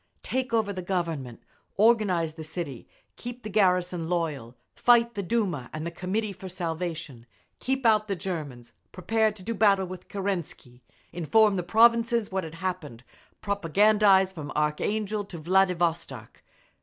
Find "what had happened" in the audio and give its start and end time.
12.31-13.03